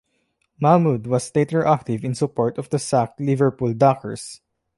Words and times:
Mahmood 0.59 1.05
was 1.05 1.31
later 1.35 1.63
active 1.63 2.03
in 2.03 2.15
support 2.15 2.57
of 2.57 2.69
the 2.71 2.79
sacked 2.79 3.19
Liverpool 3.19 3.71
Dockers. 3.75 4.41